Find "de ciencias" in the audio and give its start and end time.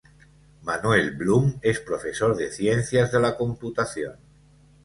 2.35-3.11